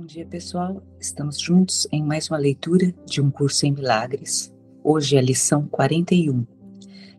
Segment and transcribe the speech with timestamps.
[0.00, 0.82] Bom dia, pessoal.
[0.98, 4.50] Estamos juntos em mais uma leitura de um curso em milagres.
[4.82, 6.46] Hoje é a lição 41.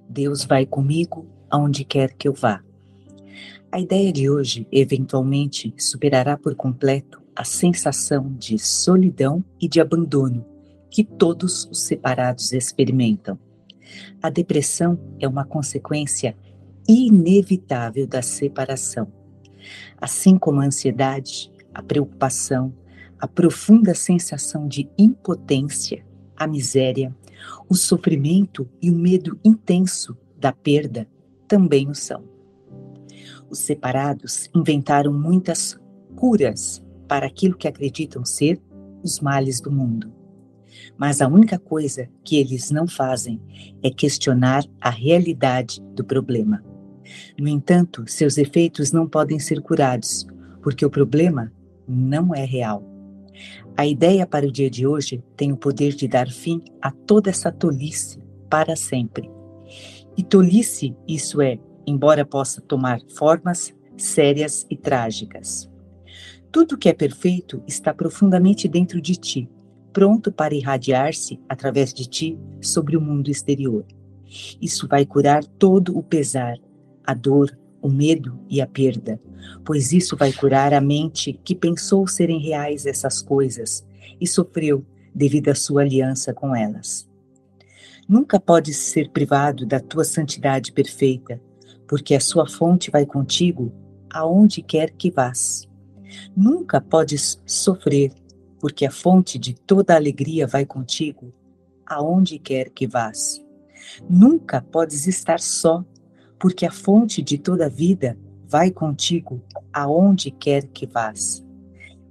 [0.10, 2.60] Deus vai comigo aonde quer que eu vá.
[3.72, 10.44] A ideia de hoje, eventualmente, superará por completo a sensação de solidão e de abandono
[10.90, 13.38] que todos os separados experimentam.
[14.24, 16.36] A depressão é uma consequência
[16.90, 19.08] inevitável da separação.
[20.02, 22.74] Assim como a ansiedade, a preocupação,
[23.20, 27.16] a profunda sensação de impotência, a miséria,
[27.70, 31.08] o sofrimento e o medo intenso da perda
[31.48, 32.24] também o são.
[33.50, 35.78] Os separados inventaram muitas
[36.16, 38.62] curas para aquilo que acreditam ser
[39.04, 40.12] os males do mundo.
[40.98, 43.40] Mas a única coisa que eles não fazem
[43.84, 46.64] é questionar a realidade do problema.
[47.38, 50.26] No entanto, seus efeitos não podem ser curados,
[50.62, 51.52] porque o problema
[51.88, 52.84] não é real.
[53.76, 57.30] A ideia para o dia de hoje tem o poder de dar fim a toda
[57.30, 59.32] essa tolice para sempre.
[60.18, 65.70] E tolice, isso é, embora possa tomar formas sérias e trágicas.
[66.52, 69.50] Tudo que é perfeito está profundamente dentro de ti,
[69.94, 73.86] pronto para irradiar-se através de ti sobre o mundo exterior.
[74.62, 76.58] Isso vai curar todo o pesar,
[77.06, 79.20] a dor, o medo e a perda,
[79.66, 83.86] pois isso vai curar a mente que pensou serem reais essas coisas
[84.20, 87.10] e sofreu devido à sua aliança com elas.
[88.08, 91.42] Nunca podes ser privado da tua santidade perfeita,
[91.88, 93.72] porque a sua fonte vai contigo
[94.10, 95.68] aonde quer que vás.
[96.36, 98.12] Nunca podes sofrer,
[98.60, 101.34] porque a fonte de toda alegria vai contigo
[101.86, 103.44] aonde quer que vás.
[104.10, 105.84] Nunca podes estar só,
[106.42, 108.18] porque a fonte de toda vida
[108.50, 109.40] vai contigo
[109.72, 111.46] aonde quer que vás.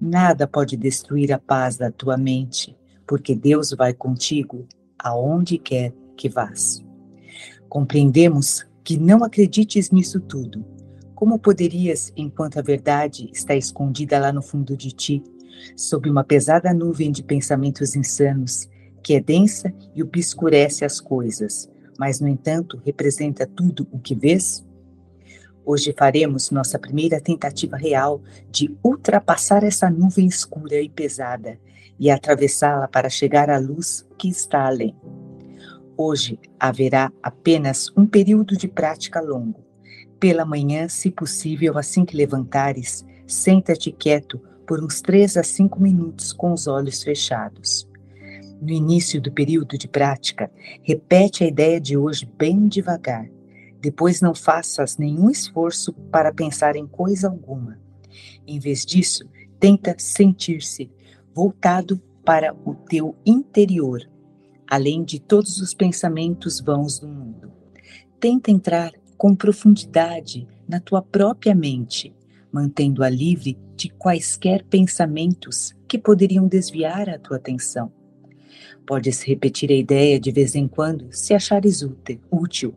[0.00, 2.76] Nada pode destruir a paz da tua mente,
[3.06, 6.80] porque Deus vai contigo aonde quer que vás.
[7.68, 10.64] Compreendemos que não acredites nisso tudo.
[11.12, 15.24] Como poderias, enquanto a verdade está escondida lá no fundo de ti,
[15.74, 18.68] sob uma pesada nuvem de pensamentos insanos,
[19.02, 21.68] que é densa e obscurece as coisas,
[21.98, 24.64] mas, no entanto, representa tudo o que vês?
[25.64, 31.58] Hoje faremos nossa primeira tentativa real de ultrapassar essa nuvem escura e pesada
[31.98, 34.96] e atravessá-la para chegar à luz que está além.
[35.96, 39.62] Hoje haverá apenas um período de prática longo.
[40.18, 46.32] Pela manhã, se possível, assim que levantares, senta-te quieto por uns três a cinco minutos
[46.32, 47.89] com os olhos fechados
[48.60, 50.50] no início do período de prática,
[50.82, 53.28] repete a ideia de hoje bem devagar.
[53.80, 57.78] Depois não faças nenhum esforço para pensar em coisa alguma.
[58.46, 59.24] Em vez disso,
[59.58, 60.90] tenta sentir-se
[61.34, 64.08] voltado para o teu interior,
[64.68, 67.50] além de todos os pensamentos vãos do mundo.
[68.18, 72.14] Tenta entrar com profundidade na tua própria mente,
[72.52, 77.99] mantendo-a livre de quaisquer pensamentos que poderiam desviar a tua atenção.
[78.86, 81.86] Podes repetir a ideia de vez em quando, se achares
[82.30, 82.74] útil.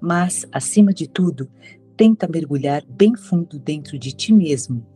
[0.00, 1.48] Mas, acima de tudo,
[1.96, 4.86] tenta mergulhar bem fundo dentro de ti mesmo,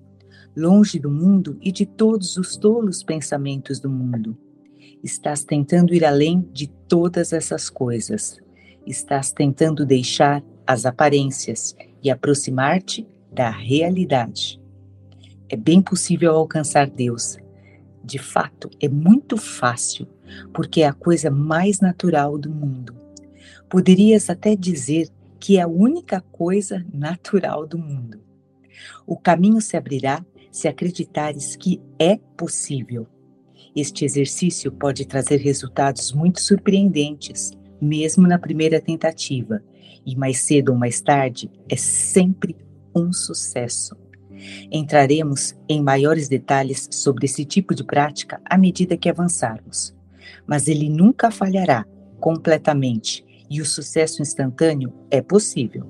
[0.57, 4.37] longe do mundo e de todos os tolos pensamentos do mundo.
[5.03, 8.39] Estás tentando ir além de todas essas coisas.
[8.87, 14.61] Estás tentando deixar as aparências e aproximar-te da realidade.
[15.49, 17.39] É bem possível alcançar Deus,
[18.03, 20.07] de fato, é muito fácil,
[20.53, 22.95] porque é a coisa mais natural do mundo.
[23.69, 25.09] Poderias até dizer
[25.39, 28.21] que é a única coisa natural do mundo.
[29.07, 33.07] O caminho se abrirá se acreditares que é possível.
[33.75, 39.63] Este exercício pode trazer resultados muito surpreendentes, mesmo na primeira tentativa,
[40.05, 42.57] e mais cedo ou mais tarde é sempre
[42.95, 43.97] um sucesso.
[44.73, 49.95] Entraremos em maiores detalhes sobre esse tipo de prática à medida que avançarmos,
[50.47, 51.85] mas ele nunca falhará
[52.19, 55.87] completamente e o sucesso instantâneo é possível.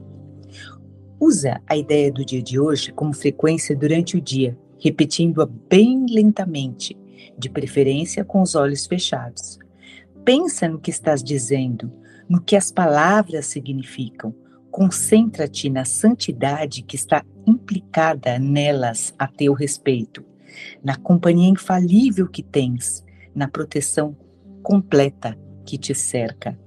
[1.19, 6.97] Usa a ideia do dia de hoje como frequência durante o dia, repetindo-a bem lentamente,
[7.39, 9.59] de preferência com os olhos fechados.
[10.25, 11.93] Pensa no que estás dizendo,
[12.29, 14.35] no que as palavras significam,
[14.71, 20.25] Concentra-te na santidade que está implicada nelas a teu respeito,
[20.83, 23.05] na companhia infalível que tens,
[23.35, 24.17] na proteção
[24.63, 26.59] completa que te cerca.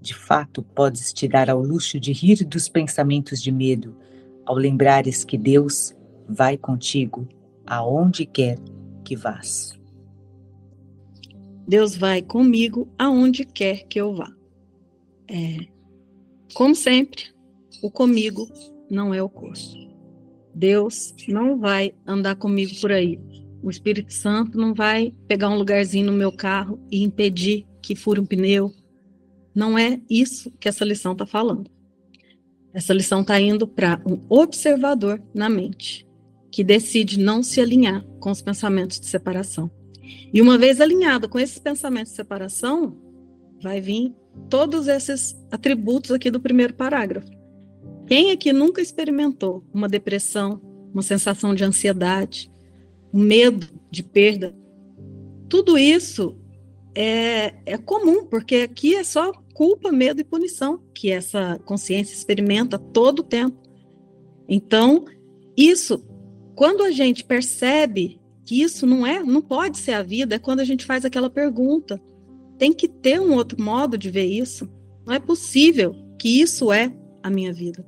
[0.00, 3.96] De fato, podes te dar ao luxo de rir dos pensamentos de medo,
[4.44, 5.94] ao lembrares que Deus
[6.28, 7.26] vai contigo
[7.66, 8.58] aonde quer
[9.04, 9.78] que vás.
[11.66, 14.30] Deus vai comigo aonde quer que eu vá.
[15.26, 15.66] É,
[16.52, 17.24] como sempre,
[17.82, 18.46] o comigo
[18.90, 19.76] não é o curso.
[20.54, 23.18] Deus não vai andar comigo por aí.
[23.64, 28.20] O Espírito Santo não vai pegar um lugarzinho no meu carro e impedir que fure
[28.20, 28.70] um pneu.
[29.54, 31.70] Não é isso que essa lição está falando.
[32.74, 36.06] Essa lição está indo para um observador na mente,
[36.52, 39.70] que decide não se alinhar com os pensamentos de separação.
[40.30, 42.98] E uma vez alinhado com esses pensamentos de separação,
[43.62, 44.14] vai vir
[44.50, 47.30] todos esses atributos aqui do primeiro parágrafo.
[48.06, 50.60] Quem aqui nunca experimentou uma depressão,
[50.92, 52.52] uma sensação de ansiedade,
[53.14, 54.54] um medo de perda?
[55.48, 56.36] Tudo isso
[56.94, 62.76] é, é comum, porque aqui é só culpa, medo e punição que essa consciência experimenta
[62.76, 63.56] todo o tempo.
[64.48, 65.04] Então,
[65.56, 66.04] isso,
[66.56, 70.60] quando a gente percebe que isso não é, não pode ser a vida, é quando
[70.60, 72.02] a gente faz aquela pergunta.
[72.58, 74.68] Tem que ter um outro modo de ver isso.
[75.06, 77.86] Não é possível que isso é a minha vida.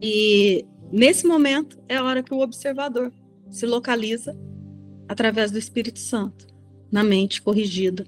[0.00, 3.12] E nesse momento é a hora que o observador
[3.54, 4.36] se localiza
[5.08, 6.48] através do Espírito Santo,
[6.90, 8.04] na mente corrigida.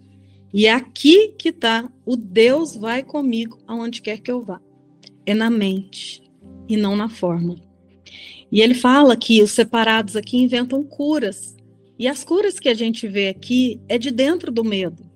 [0.53, 4.61] E é aqui que está o Deus vai comigo aonde quer que eu vá.
[5.25, 6.21] É na mente
[6.69, 7.55] e não na forma.
[8.51, 11.55] E ele fala que os separados aqui inventam curas.
[11.97, 15.09] E as curas que a gente vê aqui é de dentro do medo.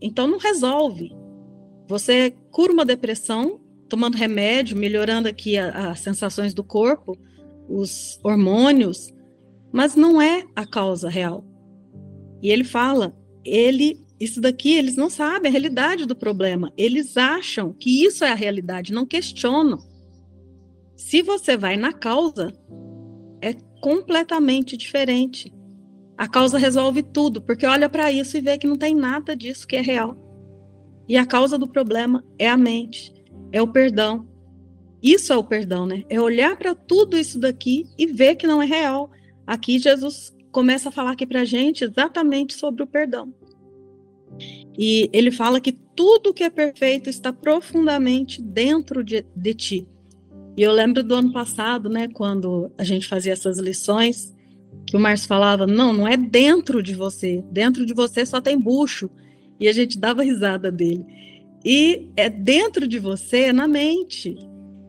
[0.00, 1.12] Então não resolve.
[1.88, 7.18] Você cura uma depressão tomando remédio, melhorando aqui as sensações do corpo,
[7.68, 9.12] os hormônios,
[9.72, 11.44] mas não é a causa real.
[12.42, 16.72] E ele fala, ele, isso daqui eles não sabem a realidade do problema.
[16.76, 19.78] Eles acham que isso é a realidade, não questionam.
[20.96, 22.52] Se você vai na causa,
[23.40, 25.52] é completamente diferente.
[26.16, 29.66] A causa resolve tudo, porque olha para isso e vê que não tem nada disso
[29.66, 30.16] que é real.
[31.08, 33.12] E a causa do problema é a mente,
[33.50, 34.28] é o perdão.
[35.02, 36.04] Isso é o perdão, né?
[36.08, 39.10] É olhar para tudo isso daqui e ver que não é real.
[39.46, 43.32] Aqui Jesus começa a falar aqui para gente exatamente sobre o perdão.
[44.78, 49.88] E ele fala que tudo que é perfeito está profundamente dentro de, de ti.
[50.56, 54.34] E eu lembro do ano passado, né, quando a gente fazia essas lições,
[54.86, 58.58] que o Márcio falava: não, não é dentro de você, dentro de você só tem
[58.58, 59.10] bucho.
[59.58, 61.04] E a gente dava risada dele.
[61.64, 64.36] E é dentro de você, é na mente.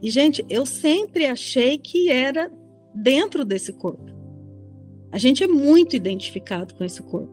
[0.01, 2.51] E, gente, eu sempre achei que era
[2.93, 4.11] dentro desse corpo.
[5.13, 7.31] A gente é muito identificado com esse corpo.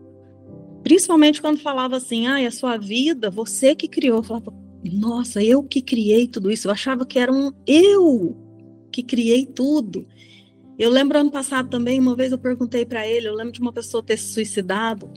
[0.82, 4.18] Principalmente quando falava assim, ah, é a sua vida, você que criou.
[4.18, 4.52] Eu falava,
[4.84, 6.68] nossa, eu que criei tudo isso.
[6.68, 8.36] Eu achava que era um eu
[8.92, 10.06] que criei tudo.
[10.78, 13.72] Eu lembro ano passado também, uma vez eu perguntei para ele, eu lembro de uma
[13.72, 15.10] pessoa ter se suicidado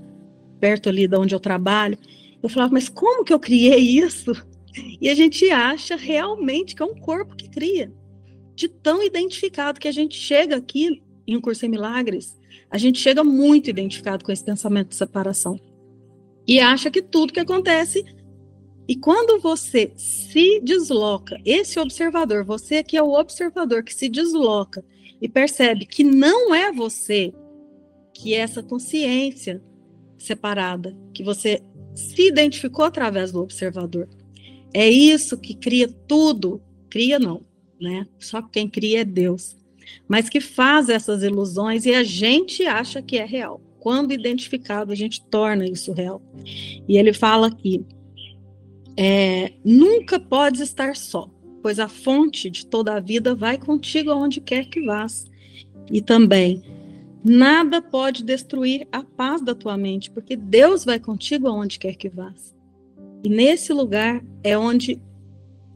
[0.58, 1.98] perto ali de onde eu trabalho.
[2.42, 4.32] Eu falava, mas como que eu criei isso?
[5.02, 7.92] E a gente acha realmente que é um corpo que cria.
[8.56, 12.40] De tão identificado que a gente chega aqui em um curso em milagres,
[12.70, 15.60] a gente chega muito identificado com esse pensamento de separação.
[16.48, 18.04] E acha que tudo que acontece
[18.88, 24.84] e quando você se desloca, esse observador, você que é o observador que se desloca
[25.22, 27.34] e percebe que não é você,
[28.14, 29.64] que é essa consciência
[30.18, 31.62] separada, que você
[31.96, 34.10] se identificou através do observador.
[34.74, 37.42] É isso que cria tudo, cria não,
[37.80, 38.06] né?
[38.20, 39.56] Só quem cria é Deus.
[40.08, 43.62] Mas que faz essas ilusões e a gente acha que é real.
[43.80, 46.22] Quando identificado, a gente torna isso real.
[46.88, 47.86] E ele fala aqui
[48.96, 51.30] é, nunca podes estar só,
[51.62, 55.26] pois a fonte de toda a vida vai contigo aonde quer que vás.
[55.92, 56.62] E também,
[57.24, 62.10] nada pode destruir a paz da tua mente, porque Deus vai contigo aonde quer que
[62.10, 62.56] vás.
[63.24, 65.02] E nesse lugar é onde,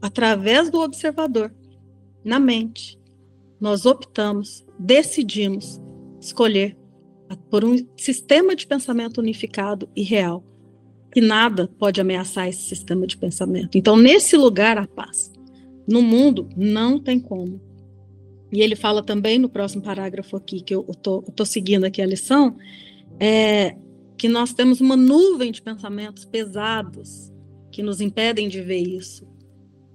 [0.00, 1.52] através do observador,
[2.24, 2.97] na mente,
[3.60, 5.80] nós optamos, decidimos
[6.20, 6.76] escolher
[7.50, 10.44] por um sistema de pensamento unificado e real
[11.12, 13.76] que nada pode ameaçar esse sistema de pensamento.
[13.76, 15.32] Então, nesse lugar, a paz.
[15.86, 17.60] No mundo, não tem como.
[18.52, 22.56] E ele fala também no próximo parágrafo aqui, que eu estou seguindo aqui a lição,
[23.18, 23.76] é,
[24.16, 27.32] que nós temos uma nuvem de pensamentos pesados
[27.70, 29.26] que nos impedem de ver isso.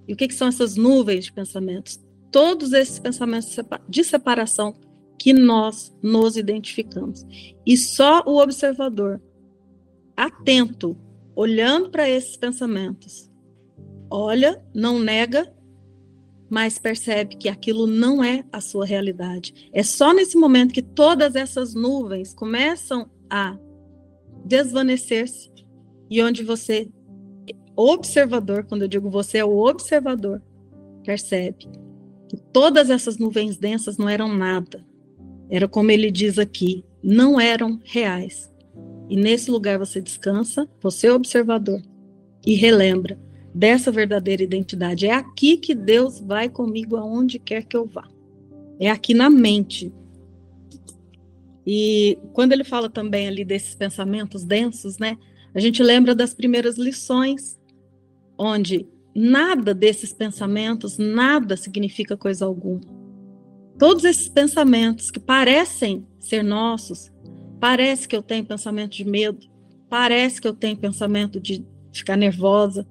[0.08, 2.03] E o que, que são essas nuvens de pensamentos?
[2.34, 3.56] Todos esses pensamentos
[3.88, 4.76] de separação
[5.18, 7.26] que nós nos identificamos.
[7.66, 9.22] E só o observador
[10.18, 10.98] atento,
[11.36, 13.32] olhando para esses pensamentos.
[14.10, 15.52] Olha, não nega,
[16.50, 19.70] mas percebe que aquilo não é a sua realidade.
[19.72, 23.58] É só nesse momento que todas essas nuvens começam a
[24.44, 25.52] desvanecer-se
[26.10, 26.90] e onde você,
[27.76, 30.42] observador, quando eu digo você é o observador,
[31.04, 31.70] percebe
[32.34, 34.84] que todas essas nuvens densas não eram nada.
[35.52, 38.52] Era como ele diz aqui, não eram reais.
[39.08, 41.80] E nesse lugar você descansa, você é observador,
[42.44, 43.20] e relembra
[43.54, 45.06] dessa verdadeira identidade.
[45.06, 48.08] É aqui que Deus vai comigo aonde quer que eu vá.
[48.80, 49.94] É aqui na mente.
[51.68, 55.20] E quando ele fala também ali desses pensamentos densos, né?
[55.54, 57.60] A gente lembra das primeiras lições,
[58.36, 62.82] onde nada desses pensamentos, nada significa coisa alguma.
[63.78, 67.12] Todos esses pensamentos que parecem ser nossos,
[67.60, 69.40] parece que eu tenho pensamento de medo,
[69.90, 72.88] parece que eu tenho pensamento de ficar nervosa,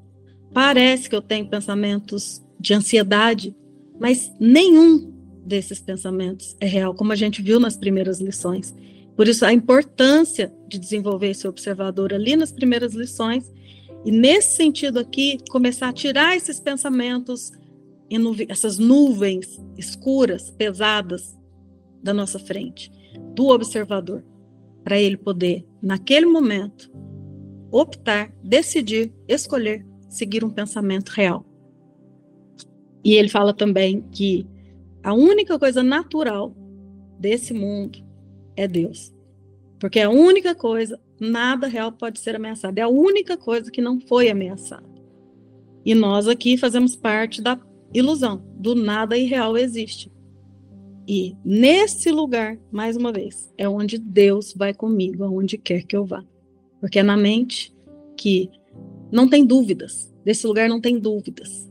[0.53, 3.57] parece que eu tenho pensamentos de ansiedade,
[4.01, 5.13] mas nenhum
[5.45, 8.75] desses pensamentos é real, como a gente viu nas primeiras lições.
[9.17, 13.53] Por isso, a importância de desenvolver esse observador ali nas primeiras lições,
[14.05, 17.53] e nesse sentido aqui, começar a tirar esses pensamentos,
[18.49, 21.39] essas nuvens escuras, pesadas
[22.03, 22.91] da nossa frente,
[23.35, 24.25] do observador,
[24.83, 26.91] para ele poder, naquele momento,
[27.71, 31.45] optar, decidir, escolher seguir um pensamento real.
[33.03, 34.47] E ele fala também que
[35.03, 36.55] a única coisa natural
[37.19, 37.99] desse mundo
[38.57, 39.13] é Deus.
[39.81, 42.79] Porque a única coisa, nada real pode ser ameaçado.
[42.79, 44.91] É a única coisa que não foi ameaçada.
[45.85, 47.59] E nós aqui fazemos parte da
[47.93, 50.11] ilusão, do nada irreal existe.
[51.07, 56.05] E nesse lugar, mais uma vez, é onde Deus vai comigo, aonde quer que eu
[56.05, 56.25] vá.
[56.81, 57.75] Porque é na mente
[58.17, 58.51] que
[59.11, 60.13] não tem dúvidas.
[60.25, 61.69] Desse lugar não tem dúvidas.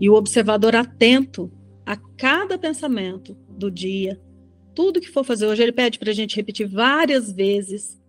[0.00, 1.52] E o observador atento
[1.84, 4.20] a cada pensamento do dia,
[4.74, 8.00] tudo que for fazer hoje, ele pede para a gente repetir várias vezes.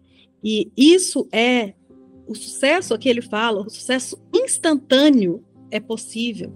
[0.46, 1.74] E isso é
[2.28, 6.54] o sucesso que ele fala, o sucesso instantâneo é possível.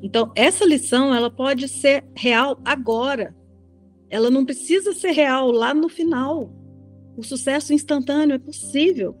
[0.00, 3.34] Então, essa lição ela pode ser real agora.
[4.08, 6.52] Ela não precisa ser real lá no final.
[7.16, 9.16] O sucesso instantâneo é possível.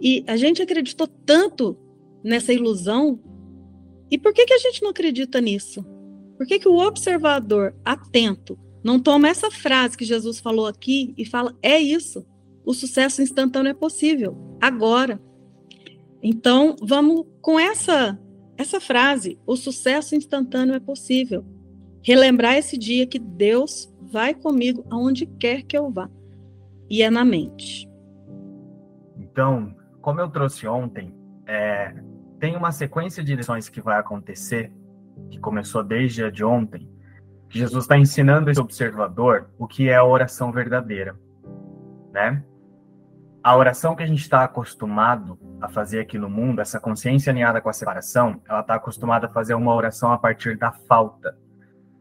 [0.00, 1.76] E a gente acreditou tanto
[2.22, 3.18] nessa ilusão.
[4.08, 5.84] E por que, que a gente não acredita nisso?
[6.36, 11.24] Por que, que o observador atento não toma essa frase que Jesus falou aqui e
[11.24, 12.24] fala: é isso,
[12.66, 15.20] o sucesso instantâneo é possível, agora.
[16.20, 18.18] Então, vamos com essa,
[18.58, 21.44] essa frase: o sucesso instantâneo é possível.
[22.02, 26.10] Relembrar esse dia que Deus vai comigo aonde quer que eu vá.
[26.90, 27.88] E é na mente.
[29.16, 31.14] Então, como eu trouxe ontem,
[31.46, 31.94] é,
[32.40, 34.72] tem uma sequência de lições que vai acontecer,
[35.30, 36.88] que começou desde de ontem,
[37.48, 41.16] Jesus está ensinando esse observador o que é a oração verdadeira,
[42.12, 42.44] né?
[43.46, 47.60] A oração que a gente está acostumado a fazer aqui no mundo, essa consciência alinhada
[47.60, 51.38] com a separação, ela está acostumada a fazer uma oração a partir da falta.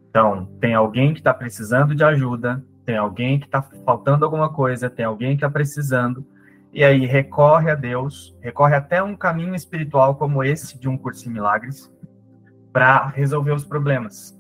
[0.10, 4.90] Então, tem alguém que está precisando de ajuda, tem alguém que está faltando alguma coisa,
[4.90, 6.26] tem alguém que está precisando,
[6.74, 11.30] e aí recorre a Deus, recorre até um caminho espiritual como esse de um curso
[11.30, 11.94] em milagres
[12.74, 14.36] para resolver os problemas,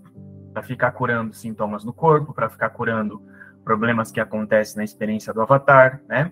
[0.51, 3.21] para ficar curando sintomas no corpo, para ficar curando
[3.63, 6.31] problemas que acontecem na experiência do avatar, né?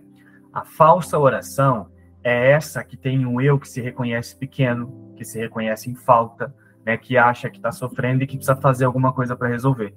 [0.54, 1.88] A falsa oração
[2.24, 6.54] é essa que tem um eu que se reconhece pequeno, que se reconhece em falta,
[6.86, 9.96] né, que acha que está sofrendo e que precisa fazer alguma coisa para resolver.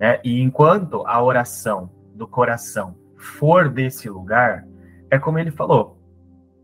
[0.00, 0.20] Né?
[0.24, 4.66] E enquanto a oração do coração for desse lugar,
[5.10, 5.98] é como ele falou,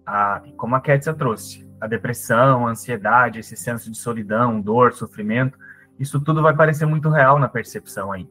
[0.07, 5.59] a, como a Kétia trouxe, a depressão, a ansiedade, esse senso de solidão, dor, sofrimento,
[5.99, 8.31] isso tudo vai parecer muito real na percepção ainda.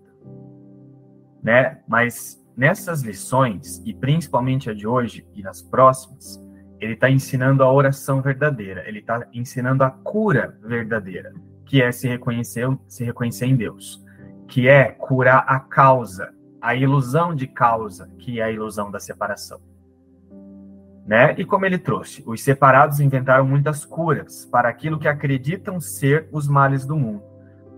[1.44, 1.80] Né?
[1.88, 6.44] Mas nessas lições, e principalmente a de hoje e nas próximas,
[6.80, 11.34] ele está ensinando a oração verdadeira, ele está ensinando a cura verdadeira,
[11.66, 14.04] que é se reconhecer, se reconhecer em Deus,
[14.48, 19.60] que é curar a causa, a ilusão de causa, que é a ilusão da separação.
[21.06, 21.36] Né?
[21.38, 26.48] E como ele trouxe, os separados inventaram muitas curas para aquilo que acreditam ser os
[26.48, 27.24] males do mundo.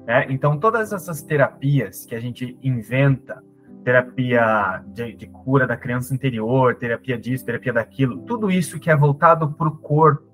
[0.05, 0.25] Né?
[0.29, 3.43] Então, todas essas terapias que a gente inventa,
[3.83, 8.95] terapia de, de cura da criança interior, terapia disso, terapia daquilo, tudo isso que é
[8.95, 10.27] voltado para o corpo,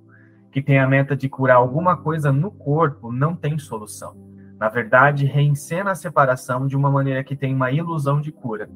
[0.51, 4.15] que tem a meta de curar alguma coisa no corpo, não tem solução.
[4.57, 8.69] Na verdade, reencena a separação de uma maneira que tem uma ilusão de cura.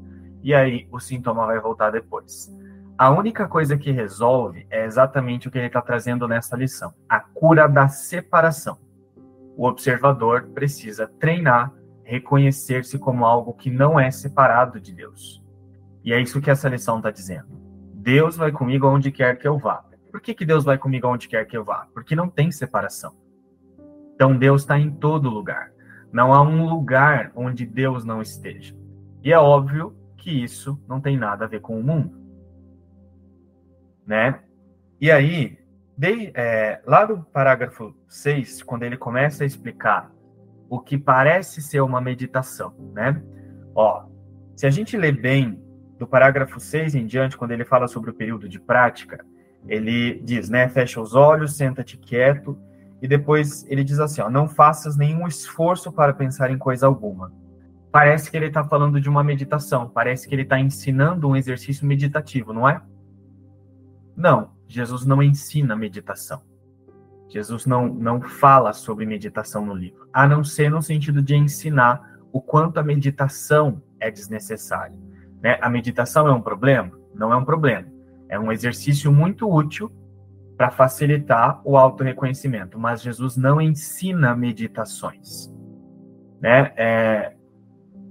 [0.43, 2.49] E aí o sintoma vai voltar depois.
[2.97, 7.19] A única coisa que resolve é exatamente o que ele está trazendo nessa lição: a
[7.19, 8.77] cura da separação.
[9.55, 11.73] o observador precisa treinar,
[12.09, 15.43] reconhecer-se como algo que não é separado de Deus.
[16.03, 17.47] E é isso que essa lição está dizendo.
[17.93, 19.83] Deus vai comigo aonde quer que eu vá.
[20.11, 21.87] Por que, que Deus vai comigo aonde quer que eu vá?
[21.93, 23.15] Porque não tem separação.
[24.15, 25.71] Então Deus está em todo lugar.
[26.11, 28.75] Não há um lugar onde Deus não esteja.
[29.23, 32.17] E é óbvio que isso não tem nada a ver com o mundo.
[34.03, 34.39] Né?
[34.99, 35.59] E aí,
[35.95, 40.11] de, é, lá no parágrafo 6, quando ele começa a explicar
[40.69, 43.21] o que parece ser uma meditação, né?
[43.73, 44.05] Ó,
[44.55, 45.59] se a gente lê bem
[45.97, 49.25] do parágrafo 6 em diante, quando ele fala sobre o período de prática,
[49.67, 52.57] ele diz, né, fecha os olhos, senta-te quieto,
[53.01, 57.33] e depois ele diz assim, ó, não faças nenhum esforço para pensar em coisa alguma.
[57.91, 61.87] Parece que ele está falando de uma meditação, parece que ele está ensinando um exercício
[61.87, 62.81] meditativo, não é?
[64.15, 66.41] Não, Jesus não ensina meditação.
[67.29, 72.19] Jesus não, não fala sobre meditação no livro, a não ser no sentido de ensinar
[72.31, 74.97] o quanto a meditação é desnecessária.
[75.41, 75.57] Né?
[75.61, 76.91] A meditação é um problema?
[77.13, 77.87] Não é um problema.
[78.27, 79.91] É um exercício muito útil
[80.57, 85.49] para facilitar o auto-reconhecimento, mas Jesus não ensina meditações.
[86.41, 86.73] Né?
[86.75, 87.33] É,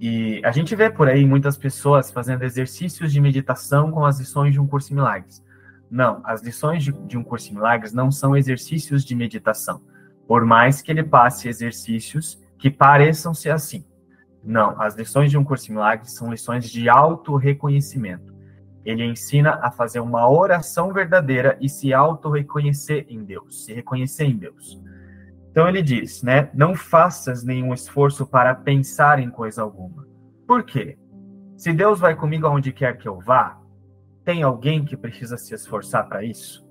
[0.01, 4.53] e a gente vê por aí muitas pessoas fazendo exercícios de meditação com as lições
[4.53, 5.45] de um curso em milagres.
[5.91, 9.81] Não, as lições de, de um curso em milagres não são exercícios de meditação,
[10.27, 13.85] por mais que ele passe exercícios que pareçam ser assim.
[14.45, 18.37] Não, as lições de um curso em milagres são lições de auto-reconhecimento.
[18.85, 24.37] Ele ensina a fazer uma oração verdadeira e se auto-reconhecer em Deus, se reconhecer em
[24.37, 24.81] Deus.
[25.51, 26.51] Então ele diz, né?
[26.55, 30.07] Não faças nenhum esforço para pensar em coisa alguma.
[30.47, 30.97] Por quê?
[31.57, 33.61] Se Deus vai comigo aonde quer que eu vá,
[34.29, 36.63] tem alguém que precisa se esforçar para isso?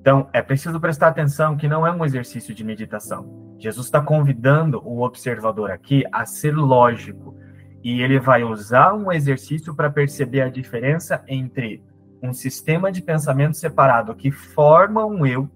[0.00, 3.56] Então, é preciso prestar atenção que não é um exercício de meditação.
[3.58, 7.36] Jesus está convidando o observador aqui a ser lógico.
[7.82, 11.82] E ele vai usar um exercício para perceber a diferença entre
[12.22, 15.50] um sistema de pensamento separado que forma um eu,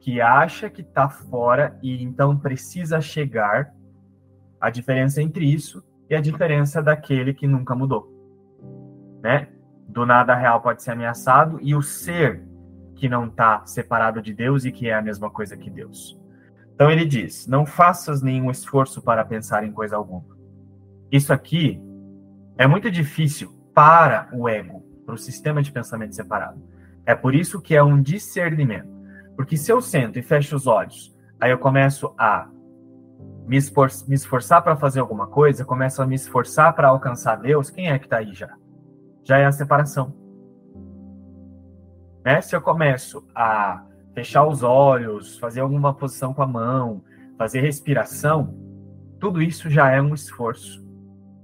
[0.00, 3.72] que acha que está fora e então precisa chegar,
[4.60, 8.09] a diferença entre isso e a diferença daquele que nunca mudou.
[9.22, 9.48] Né?
[9.88, 12.42] Do nada real pode ser ameaçado e o ser
[12.94, 16.18] que não está separado de Deus e que é a mesma coisa que Deus.
[16.74, 20.24] Então ele diz: não faças nenhum esforço para pensar em coisa alguma.
[21.10, 21.80] Isso aqui
[22.56, 26.62] é muito difícil para o ego, para o sistema de pensamento separado.
[27.06, 28.88] É por isso que é um discernimento.
[29.34, 32.48] Porque se eu sento e fecho os olhos, aí eu começo a
[33.46, 33.58] me,
[34.06, 37.98] me esforçar para fazer alguma coisa, começo a me esforçar para alcançar Deus, quem é
[37.98, 38.54] que está aí já?
[39.24, 40.14] Já é a separação.
[42.24, 42.40] Né?
[42.40, 47.02] Se eu começo a fechar os olhos, fazer alguma posição com a mão,
[47.38, 48.54] fazer respiração,
[49.18, 50.84] tudo isso já é um esforço.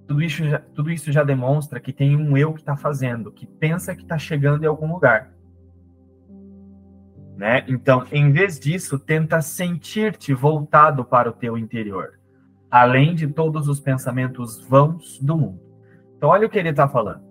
[0.06, 3.46] Tudo isso já, tudo isso já demonstra que tem um eu que está fazendo, que
[3.46, 5.32] pensa que está chegando em algum lugar.
[7.36, 7.64] Né?
[7.68, 12.18] Então, em vez disso, tenta sentir-te voltado para o teu interior,
[12.70, 15.60] além de todos os pensamentos vãos do mundo.
[16.16, 17.25] Então, olha o que ele está falando.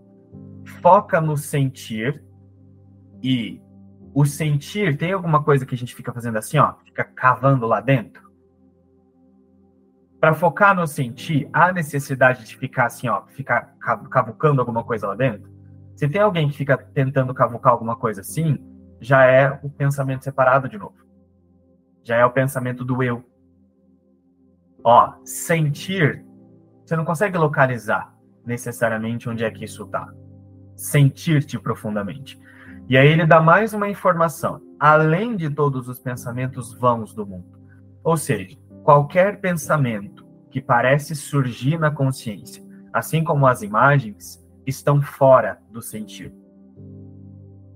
[0.66, 2.24] Foca no sentir
[3.22, 3.62] e
[4.14, 7.82] o sentir, tem alguma coisa que a gente fica fazendo assim, ó, fica cavando lá
[7.82, 8.24] dentro?
[10.20, 13.76] Para focar no sentir, há necessidade de ficar assim, ó, ficar
[14.10, 15.54] cavucando alguma coisa lá dentro?
[15.96, 18.58] Se tem alguém que fica tentando cavucar alguma coisa assim,
[19.02, 20.96] já é o pensamento separado de novo.
[22.04, 23.24] Já é o pensamento do eu.
[24.84, 26.24] Ó, sentir,
[26.86, 30.08] você não consegue localizar necessariamente onde é que isso está.
[30.76, 32.40] Sentir-te profundamente.
[32.88, 37.58] E aí ele dá mais uma informação, além de todos os pensamentos vãos do mundo.
[38.04, 45.60] Ou seja, qualquer pensamento que parece surgir na consciência, assim como as imagens, estão fora
[45.72, 46.32] do sentir.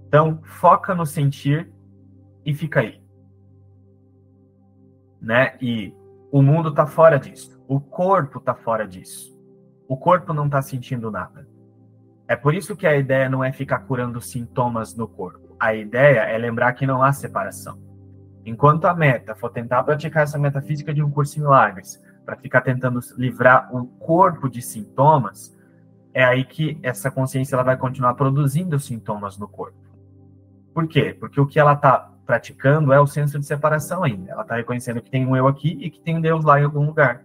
[0.07, 1.73] Então, foca no sentir
[2.45, 3.01] e fica aí.
[5.19, 5.57] Né?
[5.59, 5.93] E
[6.31, 7.59] o mundo está fora disso.
[7.67, 9.35] O corpo está fora disso.
[9.88, 11.48] O corpo não está sentindo nada.
[12.30, 15.58] É por isso que a ideia não é ficar curando sintomas no corpo.
[15.60, 17.82] A ideia é lembrar que não há separação.
[18.46, 22.62] Enquanto a meta for tentar praticar essa metafísica de um curso em milagres, para ficar
[22.62, 25.58] tentando livrar o corpo de sintomas,
[26.13, 29.80] é aí que essa consciência ela vai continuar produzindo sintomas no corpo.
[30.72, 31.18] Por quê?
[31.20, 34.32] Porque o que ela está praticando é o senso de separação ainda.
[34.32, 36.65] Ela está reconhecendo que tem um eu aqui e que tem um Deus lá em
[36.65, 37.24] algum lugar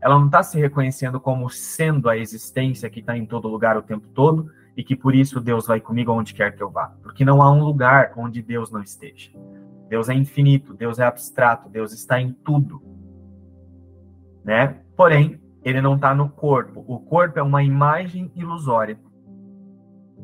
[0.00, 3.82] ela não está se reconhecendo como sendo a existência que está em todo lugar o
[3.82, 7.24] tempo todo e que por isso Deus vai comigo aonde quer que eu vá, porque
[7.24, 9.30] não há um lugar onde Deus não esteja.
[9.88, 12.80] Deus é infinito, Deus é abstrato, Deus está em tudo.
[14.44, 14.80] Né?
[14.96, 16.84] Porém, ele não está no corpo.
[16.86, 18.98] O corpo é uma imagem ilusória.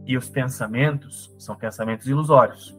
[0.06, 2.78] E os pensamentos são pensamentos ilusórios.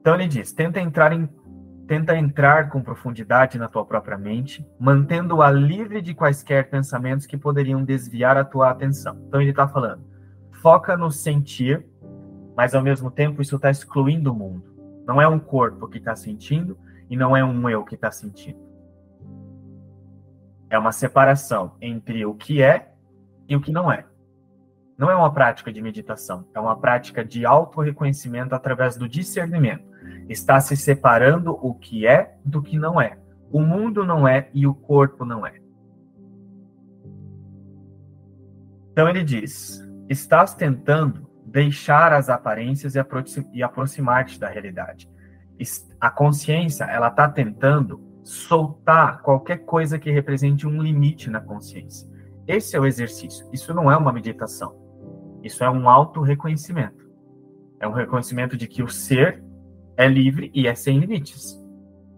[0.00, 1.28] Então ele diz: tenta entrar em
[1.86, 7.84] tenta entrar com profundidade na tua própria mente, mantendo-a livre de quaisquer pensamentos que poderiam
[7.84, 9.16] desviar a tua atenção.
[9.28, 10.02] Então ele está falando:
[10.60, 11.86] foca no sentir,
[12.56, 14.64] mas ao mesmo tempo isso está excluindo o mundo.
[15.06, 16.76] Não é um corpo que está sentindo
[17.08, 18.58] e não é um eu que está sentindo.
[20.68, 22.92] É uma separação entre o que é
[23.48, 24.04] e o que não é.
[24.98, 29.85] Não é uma prática de meditação, é uma prática de auto-reconhecimento através do discernimento.
[30.28, 33.18] Está se separando o que é do que não é.
[33.50, 35.54] O mundo não é e o corpo não é.
[38.90, 42.94] Então ele diz: estás tentando deixar as aparências
[43.52, 45.08] e aproximar-te da realidade.
[46.00, 52.08] A consciência, ela está tentando soltar qualquer coisa que represente um limite na consciência.
[52.46, 53.48] Esse é o exercício.
[53.52, 54.76] Isso não é uma meditação.
[55.42, 57.08] Isso é um auto-reconhecimento.
[57.78, 59.42] É um reconhecimento de que o ser
[59.96, 61.60] é livre e é sem limites.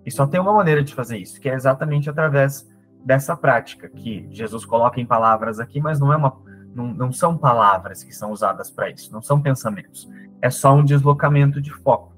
[0.04, 2.68] E só tem uma maneira de fazer isso, que é exatamente através
[3.04, 6.36] dessa prática que Jesus coloca em palavras aqui, mas não é uma
[6.74, 10.08] não, não são palavras que são usadas para isso, não são pensamentos.
[10.40, 12.14] É só um deslocamento de foco,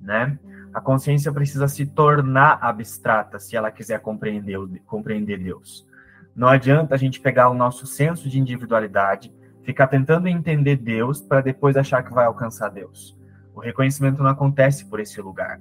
[0.00, 0.38] né?
[0.72, 5.86] A consciência precisa se tornar abstrata se ela quiser compreender, compreender Deus.
[6.34, 11.40] Não adianta a gente pegar o nosso senso de individualidade, ficar tentando entender Deus para
[11.40, 13.18] depois achar que vai alcançar Deus.
[13.56, 15.58] O reconhecimento não acontece por esse lugar.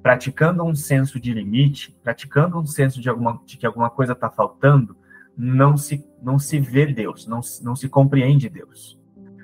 [0.00, 4.30] Praticando um senso de limite, praticando um senso de, alguma, de que alguma coisa está
[4.30, 4.96] faltando,
[5.36, 8.96] não se, não se vê Deus, não, não se compreende Deus.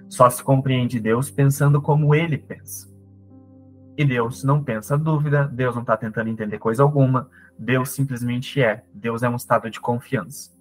[0.09, 2.89] Só se compreende Deus pensando como ele pensa.
[3.97, 8.85] E Deus não pensa dúvida, Deus não está tentando entender coisa alguma, Deus simplesmente é.
[8.95, 10.53] Deus é um estado de confiança.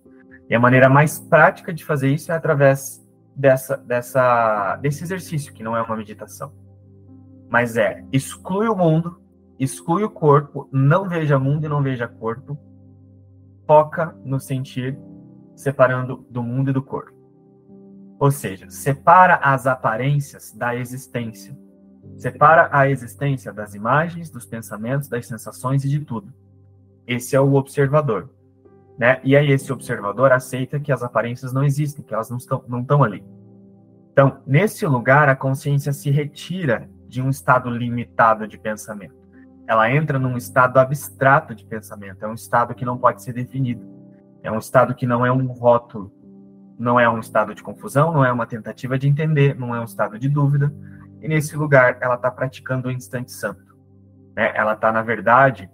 [0.49, 5.61] E a maneira mais prática de fazer isso é através dessa, dessa, desse exercício, que
[5.61, 6.51] não é uma meditação.
[7.49, 9.21] Mas é, exclui o mundo,
[9.59, 12.57] exclui o corpo, não veja mundo e não veja corpo,
[13.65, 14.97] foca no sentir,
[15.55, 17.15] separando do mundo e do corpo.
[18.19, 21.55] Ou seja, separa as aparências da existência
[22.17, 26.33] Separa a existência das imagens, dos pensamentos, das sensações e de tudo.
[27.05, 28.29] Esse é o observador.
[28.97, 29.21] Né?
[29.23, 32.81] E aí esse observador aceita que as aparências não existem, que elas não estão, não
[32.81, 33.23] estão ali.
[34.11, 39.15] Então, nesse lugar, a consciência se retira de um estado limitado de pensamento.
[39.67, 43.85] Ela entra num estado abstrato de pensamento, é um estado que não pode ser definido.
[44.41, 46.11] É um estado que não é um rótulo,
[46.79, 49.83] não é um estado de confusão, não é uma tentativa de entender, não é um
[49.83, 50.73] estado de dúvida,
[51.21, 53.75] e nesse lugar ela está praticando o instante santo.
[54.35, 54.51] Né?
[54.55, 55.69] Ela está, na verdade,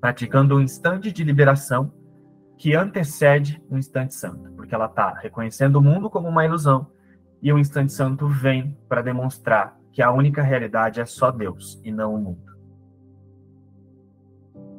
[0.00, 1.92] praticando um instante de liberação
[2.56, 6.90] que antecede o instante santo, porque ela está reconhecendo o mundo como uma ilusão
[7.42, 11.90] e o instante santo vem para demonstrar que a única realidade é só Deus e
[11.90, 12.54] não o mundo.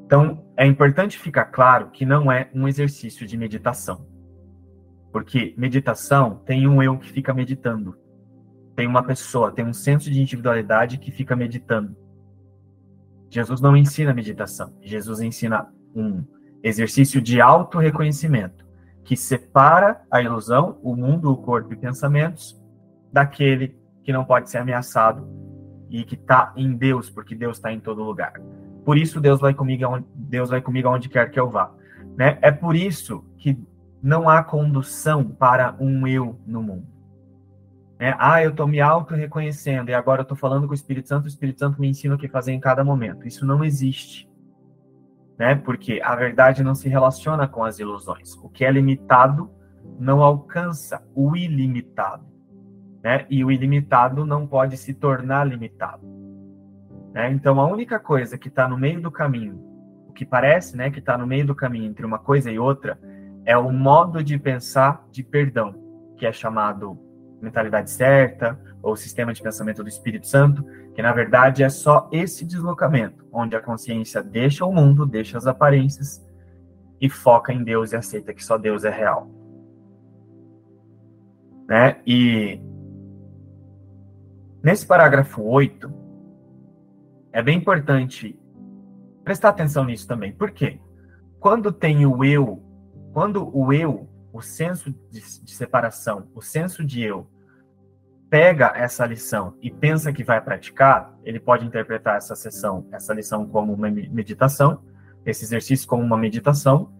[0.06, 4.06] Então, é importante ficar claro que não é um exercício de meditação.
[5.12, 7.97] Porque meditação tem um eu que fica meditando
[8.75, 11.95] tem uma pessoa, tem um senso de individualidade que fica meditando.
[13.30, 14.73] Jesus não ensina meditação.
[14.82, 16.23] Jesus ensina um
[16.62, 18.65] exercício de auto-reconhecimento
[19.04, 22.60] que separa a ilusão, o mundo, o corpo e pensamentos
[23.13, 25.27] daquele que não pode ser ameaçado
[25.89, 28.33] e que está em Deus, porque Deus está em todo lugar.
[28.85, 31.73] Por isso Deus vai comigo aonde, Deus vai comigo aonde quer que eu vá.
[32.15, 32.37] Né?
[32.41, 33.59] É por isso que
[34.01, 36.87] não há condução para um eu no mundo.
[37.97, 41.25] É, ah, eu estou me auto-reconhecendo e agora eu estou falando com o Espírito Santo,
[41.25, 43.27] o Espírito Santo me ensina o que fazer em cada momento.
[43.27, 44.29] Isso não existe.
[45.39, 45.55] Né?
[45.55, 48.35] Porque a verdade não se relaciona com as ilusões.
[48.35, 49.49] O que é limitado
[49.97, 52.35] não alcança o ilimitado.
[53.05, 53.23] Né?
[53.29, 56.03] E o ilimitado não pode se tornar limitado.
[57.13, 57.31] Né?
[57.31, 59.61] Então, a única coisa que está no meio do caminho,
[60.09, 62.99] o que parece né, que está no meio do caminho entre uma coisa e outra,
[63.45, 65.75] é o modo de pensar de perdão,
[66.17, 66.97] que é chamado
[67.39, 70.65] mentalidade certa, ou sistema de pensamento do Espírito Santo,
[70.95, 75.45] que na verdade é só esse deslocamento, onde a consciência deixa o mundo, deixa as
[75.45, 76.27] aparências
[76.99, 79.29] e foca em Deus e aceita que só Deus é real.
[81.69, 81.97] Né?
[82.07, 82.59] E
[84.65, 85.93] nesse parágrafo 8,
[87.32, 88.36] é bem importante
[89.23, 90.34] prestar atenção nisso também.
[90.34, 90.80] Por quê?
[91.39, 92.63] Quando tem o eu,
[93.13, 97.28] quando o eu, o senso de, de separação, o senso de eu,
[98.28, 103.45] pega essa lição e pensa que vai praticar, ele pode interpretar essa sessão, essa lição
[103.47, 104.82] como uma meditação,
[105.23, 106.91] esse exercício como uma meditação.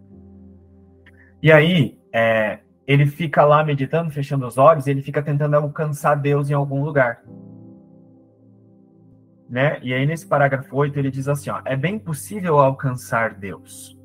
[1.42, 6.48] E aí, é, ele fica lá meditando, fechando os olhos, ele fica tentando alcançar Deus
[6.48, 7.22] em algum lugar.
[9.48, 9.78] Né?
[9.82, 13.96] E aí, nesse parágrafo 8, ele diz assim: ó, é bem possível alcançar Deus.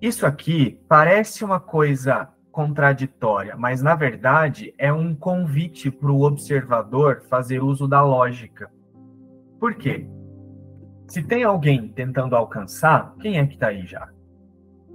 [0.00, 7.22] Isso aqui parece uma coisa contraditória, mas na verdade é um convite para o observador
[7.28, 8.70] fazer uso da lógica.
[9.58, 10.08] Por quê?
[11.06, 14.08] Se tem alguém tentando alcançar, quem é que está aí já?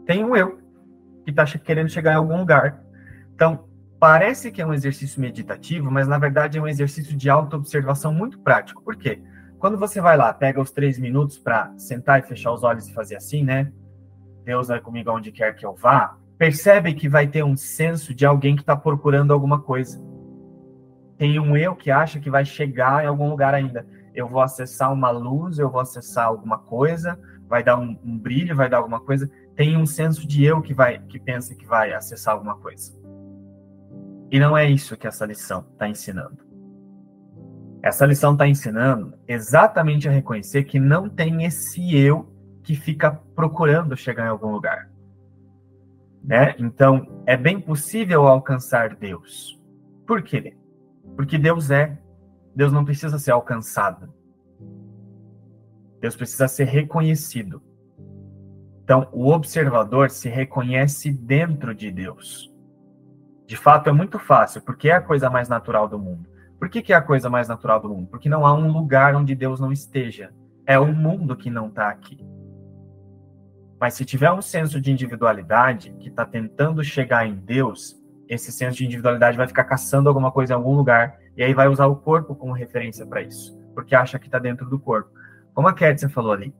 [0.10, 0.60] Um eu
[1.24, 2.84] que está querendo chegar em algum lugar.
[3.34, 3.66] Então,
[4.00, 8.40] parece que é um exercício meditativo, mas na verdade é um exercício de autoobservação muito
[8.40, 8.84] prático.
[8.84, 9.22] Por quê?
[9.60, 12.94] Quando você vai lá, pega os três minutos para sentar e fechar os olhos e
[12.94, 13.72] fazer assim, né?
[14.44, 18.26] Deus vai comigo aonde quer que eu vá percebe que vai ter um senso de
[18.26, 20.04] alguém que está procurando alguma coisa.
[21.16, 23.86] Tem um eu que acha que vai chegar em algum lugar ainda.
[24.12, 27.16] Eu vou acessar uma luz, eu vou acessar alguma coisa,
[27.48, 29.30] vai dar um, um brilho, vai dar alguma coisa.
[29.62, 33.00] Tem um senso de eu que vai, que pensa que vai acessar alguma coisa.
[34.32, 36.40] E não é isso que essa lição está ensinando.
[37.84, 42.28] Essa lição está ensinando exatamente a reconhecer que não tem esse eu
[42.64, 44.90] que fica procurando chegar em algum lugar.
[46.24, 46.56] Né?
[46.58, 49.62] Então, é bem possível alcançar Deus.
[50.08, 50.58] Por quê?
[51.16, 52.00] Porque Deus é.
[52.56, 54.12] Deus não precisa ser alcançado.
[56.00, 57.62] Deus precisa ser reconhecido.
[58.92, 62.54] Então, o observador se reconhece dentro de Deus.
[63.48, 66.28] De fato, é muito fácil, porque é a coisa mais natural do mundo.
[66.60, 68.10] Por que, que é a coisa mais natural do mundo?
[68.10, 70.34] Porque não há um lugar onde Deus não esteja.
[70.66, 72.20] É o mundo que não está aqui.
[73.80, 77.96] Mas se tiver um senso de individualidade que está tentando chegar em Deus,
[78.28, 81.70] esse senso de individualidade vai ficar caçando alguma coisa em algum lugar e aí vai
[81.70, 85.12] usar o corpo como referência para isso, porque acha que está dentro do corpo.
[85.54, 86.54] Como a Kétia falou ali.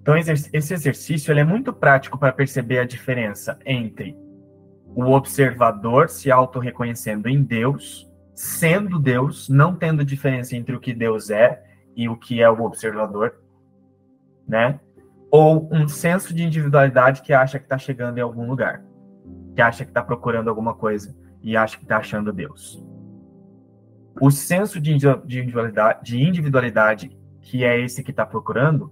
[0.00, 4.16] Então, esse exercício é muito prático para perceber a diferença entre
[4.86, 11.30] o observador se auto-reconhecendo em Deus, sendo Deus, não tendo diferença entre o que Deus
[11.30, 11.62] é
[11.94, 13.34] e o que é o observador,
[14.48, 14.80] né?
[15.30, 18.82] ou um senso de individualidade que acha que está chegando em algum lugar,
[19.54, 22.84] que acha que está procurando alguma coisa e acha que está achando Deus.
[24.20, 28.90] O senso de individualidade, de individualidade que é esse que está procurando,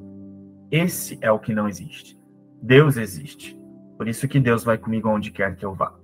[0.71, 2.19] esse é o que não existe.
[2.61, 3.59] Deus existe.
[3.97, 5.95] Por isso que Deus vai comigo onde quer que eu vá.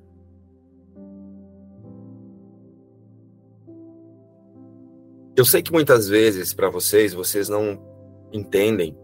[5.37, 7.83] Eu sei que muitas vezes para vocês vocês não
[8.33, 8.97] entendem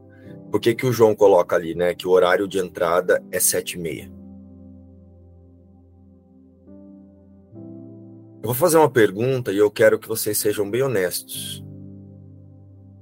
[0.50, 1.94] por que, que o João coloca ali, né?
[1.94, 4.10] Que o horário de entrada é sete e meia.
[8.42, 11.64] Eu vou fazer uma pergunta e eu quero que vocês sejam bem honestos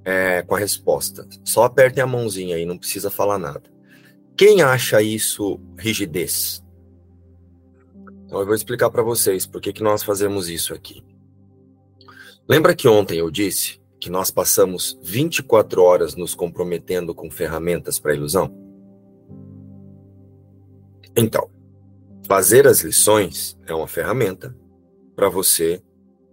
[0.08, 1.28] é, com a resposta.
[1.44, 3.64] Só apertem a mãozinha aí, não precisa falar nada.
[4.34, 6.64] Quem acha isso rigidez?
[8.24, 11.04] Então eu vou explicar para vocês por que, que nós fazemos isso aqui.
[12.48, 18.14] Lembra que ontem eu disse que nós passamos 24 horas nos comprometendo com ferramentas para
[18.14, 18.50] ilusão?
[21.14, 21.50] Então,
[22.26, 24.56] fazer as lições é uma ferramenta
[25.14, 25.82] para você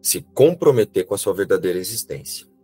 [0.02, 2.55] se comprometer com a sua verdadeira existência.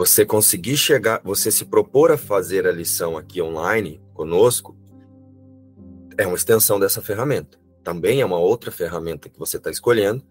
[0.00, 4.74] Você conseguir chegar, você se propor a fazer a lição aqui online conosco,
[6.16, 7.58] é uma extensão dessa ferramenta.
[7.84, 10.24] Também é uma outra ferramenta que você está escolhendo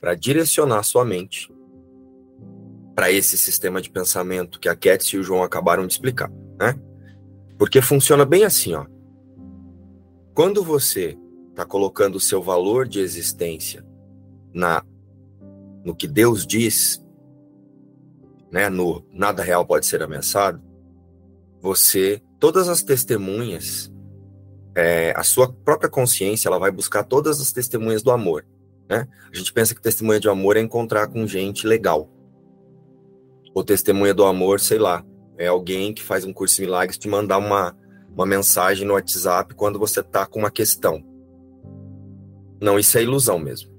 [0.00, 1.54] para direcionar sua mente
[2.96, 6.74] para esse sistema de pensamento que a Cat e o João acabaram de explicar, né?
[7.56, 8.86] Porque funciona bem assim, ó.
[10.34, 11.16] Quando você
[11.50, 13.86] está colocando o seu valor de existência
[14.52, 14.84] na
[15.84, 17.01] no que Deus diz,
[18.52, 20.62] né, no nada real pode ser ameaçado,
[21.60, 23.90] você, todas as testemunhas,
[24.76, 28.44] é, a sua própria consciência, ela vai buscar todas as testemunhas do amor,
[28.88, 29.08] né?
[29.32, 32.10] A gente pensa que testemunha de amor é encontrar com gente legal,
[33.54, 35.04] ou testemunha do amor, sei lá,
[35.38, 37.76] é alguém que faz um curso de milagres te mandar uma,
[38.14, 41.02] uma mensagem no WhatsApp quando você tá com uma questão.
[42.60, 43.71] Não, isso é ilusão mesmo.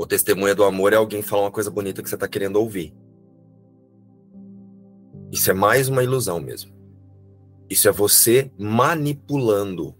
[0.00, 2.94] O testemunha do amor é alguém falar uma coisa bonita que você tá querendo ouvir.
[5.30, 6.72] Isso é mais uma ilusão mesmo.
[7.68, 9.94] Isso é você manipulando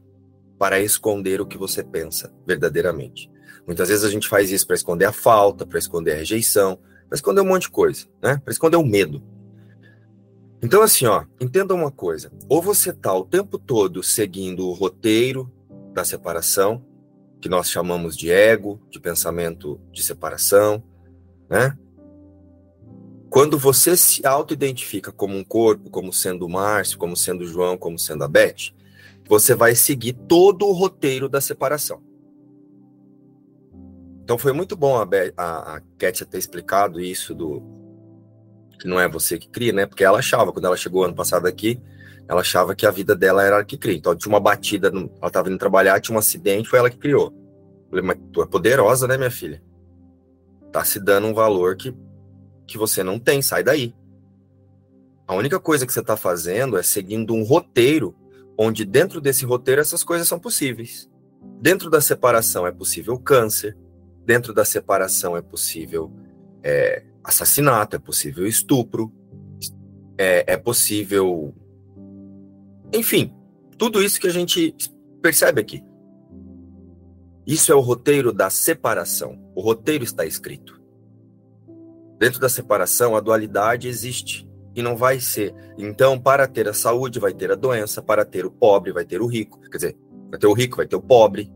[0.58, 3.30] para esconder o que você pensa verdadeiramente.
[3.66, 7.16] Muitas vezes a gente faz isso para esconder a falta, para esconder a rejeição, para
[7.16, 8.40] esconder um monte de coisa, né?
[8.42, 9.22] Para esconder o medo.
[10.62, 15.52] Então, assim, ó, entenda uma coisa: ou você tá o tempo todo seguindo o roteiro
[15.92, 16.82] da separação,
[17.40, 20.82] que nós chamamos de ego, de pensamento de separação,
[21.48, 21.76] né?
[23.30, 27.78] Quando você se auto-identifica como um corpo, como sendo o Márcio, como sendo o João,
[27.78, 28.72] como sendo a Beth,
[29.28, 32.02] você vai seguir todo o roteiro da separação.
[34.24, 37.62] Então foi muito bom a, a, a Kátia ter explicado isso do
[38.78, 39.86] que não é você que cria, né?
[39.86, 41.80] Porque ela achava, quando ela chegou ano passado aqui,
[42.30, 43.96] ela achava que a vida dela era a que cria.
[43.96, 47.34] Então tinha uma batida, ela estava indo trabalhar, tinha um acidente, foi ela que criou.
[47.84, 49.60] Eu falei, mas tu é poderosa, né, minha filha?
[50.70, 51.92] Tá se dando um valor que
[52.68, 53.92] que você não tem, sai daí.
[55.26, 58.14] A única coisa que você está fazendo é seguindo um roteiro,
[58.56, 61.10] onde dentro desse roteiro essas coisas são possíveis.
[61.60, 63.76] Dentro da separação é possível câncer,
[64.24, 66.12] dentro da separação é possível
[66.62, 69.12] é, assassinato, é possível estupro,
[70.16, 71.52] é, é possível.
[72.92, 73.32] Enfim,
[73.78, 74.74] tudo isso que a gente
[75.22, 75.84] percebe aqui.
[77.46, 79.38] Isso é o roteiro da separação.
[79.54, 80.80] O roteiro está escrito.
[82.18, 85.54] Dentro da separação, a dualidade existe e não vai ser.
[85.78, 89.20] Então, para ter a saúde, vai ter a doença, para ter o pobre, vai ter
[89.20, 89.60] o rico.
[89.70, 89.96] Quer dizer,
[90.30, 91.52] vai ter o rico, vai ter o pobre.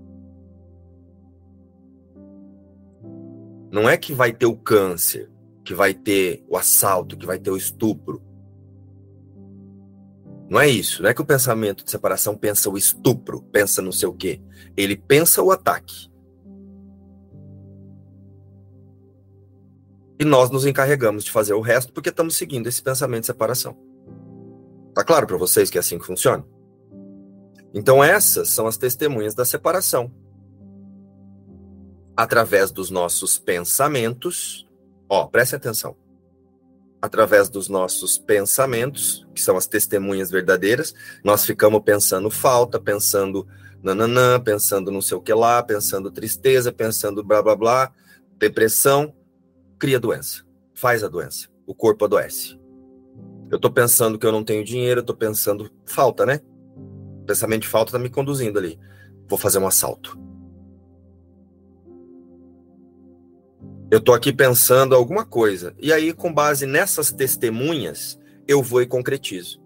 [3.70, 5.30] Não é que vai ter o câncer,
[5.64, 8.22] que vai ter o assalto, que vai ter o estupro.
[10.48, 11.02] Não é isso.
[11.02, 14.40] Não é que o pensamento de separação pensa o estupro, pensa não sei o quê.
[14.76, 16.10] Ele pensa o ataque.
[20.18, 23.76] E nós nos encarregamos de fazer o resto porque estamos seguindo esse pensamento de separação.
[24.94, 26.44] Tá claro para vocês que é assim que funciona?
[27.74, 30.12] Então essas são as testemunhas da separação.
[32.16, 34.68] Através dos nossos pensamentos,
[35.08, 35.96] ó, preste atenção.
[37.04, 43.46] Através dos nossos pensamentos, que são as testemunhas verdadeiras, nós ficamos pensando falta, pensando
[43.82, 47.92] nananã, pensando não sei o que lá, pensando tristeza, pensando blá blá blá,
[48.38, 49.14] depressão,
[49.78, 52.58] cria doença, faz a doença, o corpo adoece.
[53.50, 56.40] Eu estou pensando que eu não tenho dinheiro, eu estou pensando falta, né?
[57.20, 58.80] O pensamento de falta está me conduzindo ali.
[59.28, 60.18] Vou fazer um assalto.
[63.90, 65.74] Eu estou aqui pensando alguma coisa.
[65.78, 69.62] E aí, com base nessas testemunhas, eu vou e concretizo.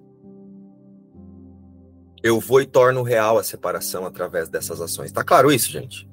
[2.23, 5.13] Eu vou e torno real a separação através dessas ações.
[5.13, 6.09] Tá claro isso, gente?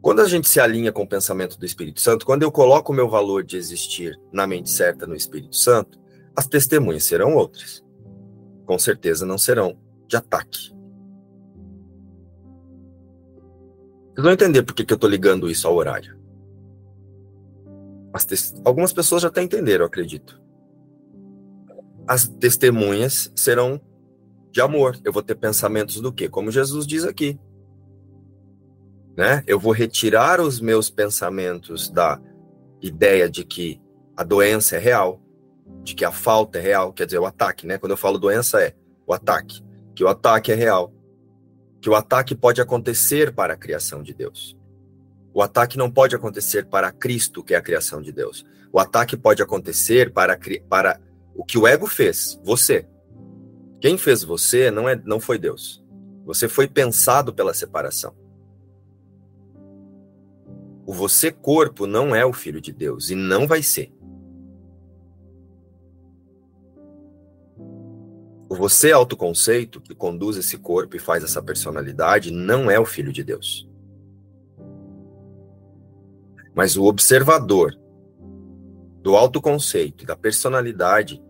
[0.00, 2.94] Quando a gente se alinha com o pensamento do Espírito Santo, quando eu coloco o
[2.94, 5.98] meu valor de existir na mente certa no Espírito Santo,
[6.36, 7.82] as testemunhas serão outras.
[8.66, 10.74] Com certeza não serão de ataque.
[14.14, 16.16] Vocês vão entender por que, que eu estou ligando isso ao horário.
[18.64, 20.40] Algumas pessoas já até entenderam, acredito.
[22.06, 23.80] As testemunhas serão
[24.52, 24.98] de amor.
[25.04, 26.28] Eu vou ter pensamentos do quê?
[26.28, 27.38] Como Jesus diz aqui
[29.16, 29.42] né?
[29.46, 32.20] Eu vou retirar os meus pensamentos da
[32.82, 33.80] ideia de que
[34.16, 35.20] a doença é real,
[35.82, 37.78] de que a falta é real, quer dizer, o ataque, né?
[37.78, 38.74] Quando eu falo doença é
[39.06, 39.62] o ataque,
[39.94, 40.92] que o ataque é real,
[41.80, 44.53] que o ataque pode acontecer para a criação de Deus.
[45.34, 48.46] O ataque não pode acontecer para Cristo, que é a criação de Deus.
[48.72, 51.00] O ataque pode acontecer para, para
[51.34, 52.86] o que o ego fez, você.
[53.80, 55.84] Quem fez você não é não foi Deus.
[56.24, 58.14] Você foi pensado pela separação.
[60.86, 63.92] O você corpo não é o filho de Deus e não vai ser.
[68.48, 73.12] O você autoconceito que conduz esse corpo e faz essa personalidade não é o filho
[73.12, 73.68] de Deus.
[76.54, 77.76] Mas o observador
[79.02, 81.22] do autoconceito da personalidade,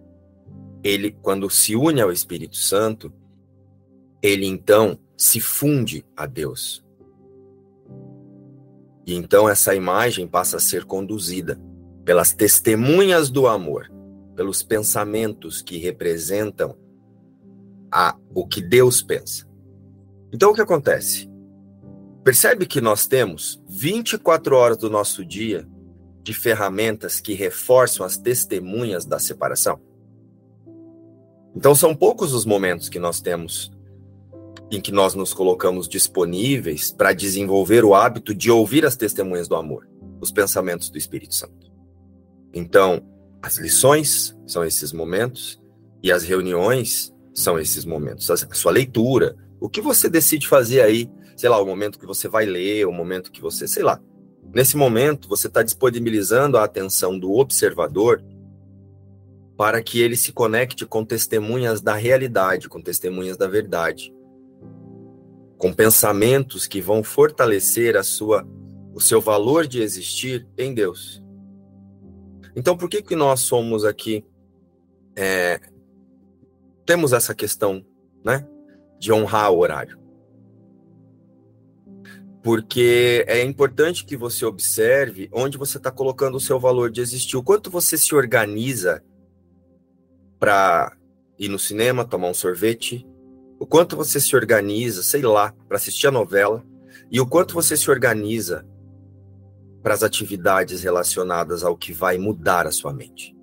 [0.83, 3.13] ele quando se une ao Espírito Santo,
[4.23, 6.85] ele então se funde a Deus.
[9.07, 11.61] E então essa imagem passa a ser conduzida
[12.05, 13.91] pelas testemunhas do amor,
[14.37, 16.77] pelos pensamentos que representam
[17.91, 19.47] a, o que Deus pensa.
[20.33, 21.29] Então o que acontece?
[22.25, 25.69] Percebe que nós temos 24 horas do nosso dia
[26.23, 29.79] de ferramentas que reforçam as testemunhas da separação?
[31.55, 33.71] Então são poucos os momentos que nós temos
[34.71, 39.55] em que nós nos colocamos disponíveis para desenvolver o hábito de ouvir as testemunhas do
[39.55, 39.87] amor,
[40.19, 41.71] os pensamentos do Espírito Santo.
[42.55, 43.07] Então,
[43.43, 45.61] as lições são esses momentos
[46.03, 48.31] e as reuniões são esses momentos.
[48.31, 52.29] A sua leitura, o que você decide fazer aí, sei lá, o momento que você
[52.29, 54.01] vai ler, o momento que você, sei lá.
[54.55, 58.23] Nesse momento, você está disponibilizando a atenção do observador
[59.57, 64.13] para que ele se conecte com testemunhas da realidade, com testemunhas da verdade
[65.65, 68.47] com pensamentos que vão fortalecer a sua,
[68.93, 71.23] o seu valor de existir em Deus.
[72.55, 74.23] Então, por que que nós somos aqui
[75.17, 75.59] é,
[76.85, 77.83] temos essa questão,
[78.23, 78.47] né,
[78.99, 79.99] de honrar o horário?
[82.45, 87.39] Porque é importante que você observe onde você está colocando o seu valor de existir,
[87.39, 89.03] o quanto você se organiza
[90.39, 90.95] para
[91.39, 93.09] ir no cinema, tomar um sorvete,
[93.59, 96.63] o quanto você se organiza, sei lá, para assistir a novela,
[97.11, 98.63] e o quanto você se organiza
[99.83, 103.35] para as atividades relacionadas ao que vai mudar a sua mente.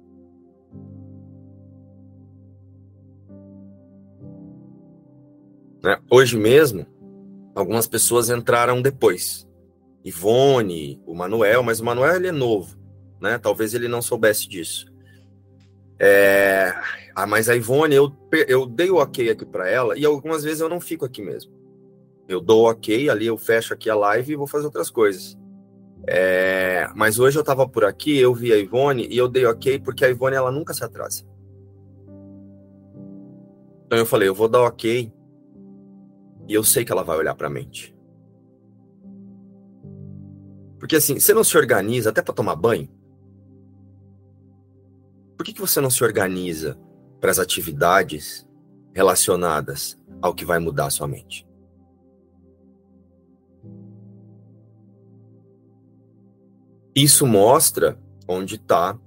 [5.83, 5.99] Né?
[6.07, 6.85] Hoje mesmo,
[7.55, 9.47] algumas pessoas entraram depois.
[10.03, 12.75] Ivone, o Manuel, mas o Manuel ele é novo,
[13.21, 13.37] né?
[13.37, 14.85] Talvez ele não soubesse disso.
[15.99, 16.73] É...
[17.15, 18.11] Ah, mas a Ivone, eu,
[18.47, 21.51] eu dei o ok aqui para ela e algumas vezes eu não fico aqui mesmo.
[22.27, 25.37] Eu dou ok, ali eu fecho aqui a live e vou fazer outras coisas.
[26.07, 26.89] É...
[26.95, 30.03] Mas hoje eu estava por aqui, eu vi a Ivone e eu dei ok porque
[30.03, 31.23] a Ivone ela nunca se atrasa.
[33.85, 35.11] Então eu falei, eu vou dar ok
[36.51, 37.95] e eu sei que ela vai olhar para a mente.
[40.77, 42.89] Porque assim, você não se organiza até para tomar banho?
[45.37, 46.77] Por que, que você não se organiza
[47.21, 48.45] para as atividades
[48.93, 51.47] relacionadas ao que vai mudar a sua mente?
[56.93, 57.97] Isso mostra
[58.27, 58.99] onde está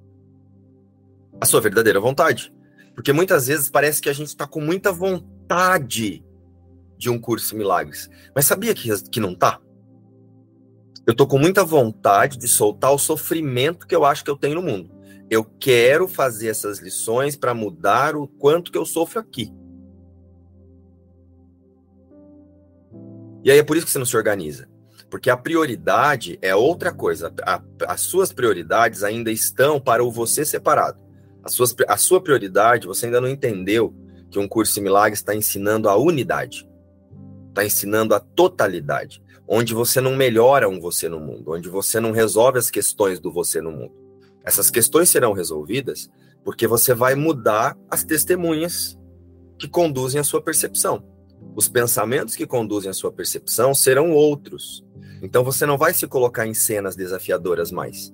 [1.38, 2.50] a sua verdadeira vontade.
[2.94, 6.24] Porque muitas vezes parece que a gente está com muita vontade
[7.04, 8.08] de um curso milagres.
[8.34, 9.60] Mas sabia que, que não tá?
[11.06, 14.54] Eu tô com muita vontade de soltar o sofrimento que eu acho que eu tenho
[14.54, 14.90] no mundo.
[15.28, 19.52] Eu quero fazer essas lições para mudar o quanto que eu sofro aqui.
[23.44, 24.66] E aí é por isso que você não se organiza.
[25.10, 27.34] Porque a prioridade é outra coisa.
[27.42, 30.98] A, as suas prioridades ainda estão para o você separado.
[31.42, 33.94] A, suas, a sua prioridade, você ainda não entendeu
[34.30, 36.66] que um curso em milagres está ensinando a unidade
[37.54, 42.10] está ensinando a totalidade, onde você não melhora um você no mundo, onde você não
[42.10, 43.92] resolve as questões do você no mundo.
[44.44, 46.10] Essas questões serão resolvidas
[46.42, 48.98] porque você vai mudar as testemunhas
[49.58, 51.02] que conduzem a sua percepção.
[51.54, 54.84] Os pensamentos que conduzem a sua percepção serão outros.
[55.22, 58.12] Então você não vai se colocar em cenas desafiadoras mais.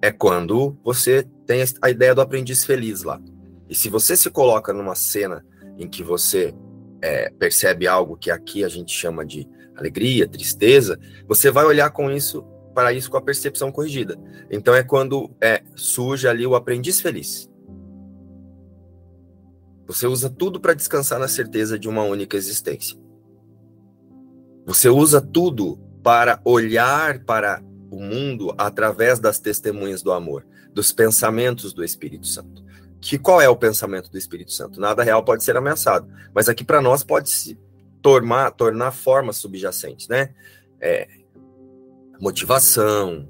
[0.00, 3.20] É quando você tem a ideia do aprendiz feliz lá.
[3.68, 5.44] E se você se coloca numa cena
[5.78, 6.54] em que você
[7.02, 12.10] é, percebe algo que aqui a gente chama de alegria, tristeza, você vai olhar com
[12.10, 12.44] isso
[12.74, 14.18] para isso com a percepção corrigida.
[14.50, 17.50] Então é quando é, surge ali o aprendiz feliz.
[19.86, 22.98] Você usa tudo para descansar na certeza de uma única existência.
[24.66, 31.72] Você usa tudo para olhar para o mundo através das testemunhas do amor, dos pensamentos
[31.72, 32.65] do Espírito Santo
[33.08, 34.80] que qual é o pensamento do Espírito Santo?
[34.80, 37.58] Nada real pode ser ameaçado, mas aqui para nós pode se
[38.02, 40.34] tornar, tornar formas subjacentes, né?
[40.80, 41.08] É,
[42.20, 43.28] motivação,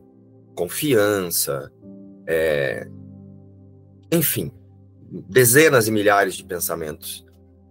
[0.54, 1.70] confiança,
[2.26, 2.88] é,
[4.10, 4.50] enfim,
[5.28, 7.24] dezenas e milhares de pensamentos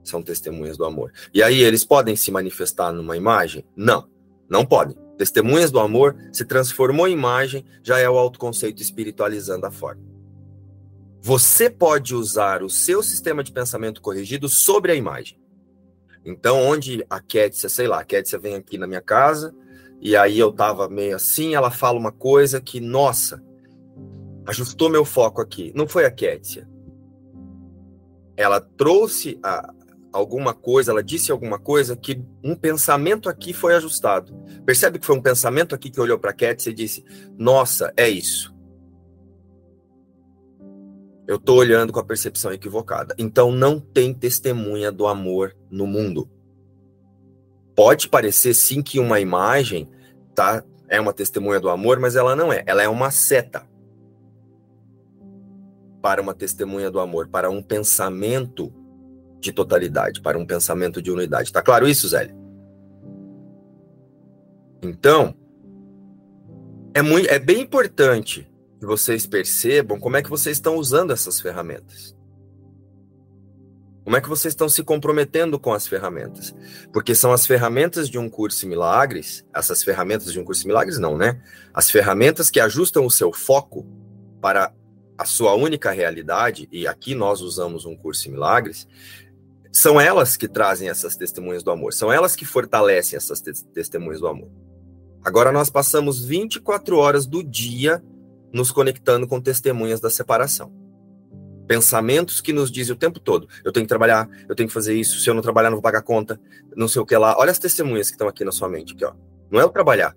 [0.04, 1.12] são testemunhas do amor.
[1.34, 3.66] E aí eles podem se manifestar numa imagem?
[3.76, 4.08] Não,
[4.48, 4.96] não podem.
[5.18, 10.15] Testemunhas do amor se transformou em imagem, já é o autoconceito espiritualizando a forma.
[11.26, 15.42] Você pode usar o seu sistema de pensamento corrigido sobre a imagem.
[16.24, 19.52] Então, onde a Kétia, sei lá, a Kétia vem aqui na minha casa,
[20.00, 23.44] e aí eu tava meio assim, ela fala uma coisa que, nossa,
[24.46, 25.74] ajustou meu foco aqui.
[25.76, 26.70] Não foi a Kétia.
[28.38, 29.74] Ela trouxe a,
[30.14, 34.32] alguma coisa, ela disse alguma coisa que um pensamento aqui foi ajustado.
[34.64, 37.04] Percebe que foi um pensamento aqui que olhou para a Kétia e disse:
[37.36, 38.55] Nossa, é isso
[41.28, 43.16] eu estou olhando com a percepção equivocada.
[43.18, 46.30] Então não tem testemunha do amor no mundo.
[47.76, 49.90] Pode parecer sim que uma imagem
[50.34, 52.64] tá é uma testemunha do amor, mas ela não é.
[52.68, 53.68] Ela é uma seta
[56.02, 58.72] para uma testemunha do amor, para um pensamento
[59.40, 61.52] de totalidade, para um pensamento de unidade.
[61.52, 62.30] Tá claro isso, Zé?
[64.84, 65.34] Então,
[66.94, 68.48] é muito é bem importante
[68.86, 72.16] que vocês percebam como é que vocês estão usando essas ferramentas.
[74.04, 76.54] Como é que vocês estão se comprometendo com as ferramentas?
[76.94, 80.68] Porque são as ferramentas de um curso em milagres, essas ferramentas de um curso em
[80.68, 81.42] milagres não, né?
[81.74, 83.84] As ferramentas que ajustam o seu foco
[84.40, 84.72] para
[85.18, 88.88] a sua única realidade, e aqui nós usamos um curso em milagres,
[89.72, 94.20] são elas que trazem essas testemunhas do amor, são elas que fortalecem essas te testemunhas
[94.20, 94.52] do amor.
[95.24, 98.04] Agora nós passamos 24 horas do dia
[98.56, 100.72] nos conectando com testemunhas da separação.
[101.68, 104.96] Pensamentos que nos dizem o tempo todo: eu tenho que trabalhar, eu tenho que fazer
[104.96, 106.40] isso, se eu não trabalhar, não vou pagar conta,
[106.74, 107.36] não sei o que lá.
[107.38, 108.94] Olha as testemunhas que estão aqui na sua mente.
[108.94, 109.14] Aqui, ó.
[109.52, 110.16] Não é o trabalhar.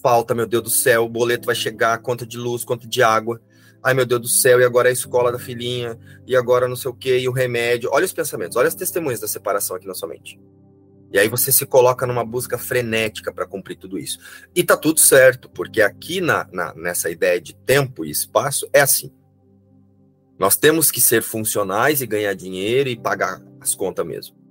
[0.00, 3.40] Falta, meu Deus do céu, o boleto vai chegar, conta de luz, conta de água.
[3.82, 6.88] Ai, meu Deus do céu, e agora a escola da filhinha, e agora não sei
[6.88, 7.90] o que, e o remédio.
[7.92, 10.40] Olha os pensamentos, olha as testemunhas da separação aqui na sua mente.
[11.12, 14.18] E aí você se coloca numa busca frenética para cumprir tudo isso.
[14.54, 18.80] E tá tudo certo, porque aqui na, na, nessa ideia de tempo e espaço é
[18.80, 19.12] assim.
[20.38, 24.42] Nós temos que ser funcionais e ganhar dinheiro e pagar as contas mesmo.